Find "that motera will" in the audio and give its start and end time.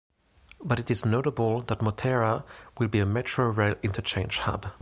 1.61-2.87